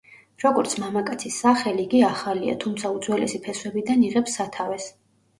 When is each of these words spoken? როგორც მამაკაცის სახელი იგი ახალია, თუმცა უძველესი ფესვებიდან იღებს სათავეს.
როგორც 0.43 0.71
მამაკაცის 0.83 1.35
სახელი 1.43 1.83
იგი 1.87 1.99
ახალია, 2.07 2.55
თუმცა 2.63 2.91
უძველესი 2.95 3.41
ფესვებიდან 3.43 4.07
იღებს 4.07 4.39
სათავეს. 4.41 4.89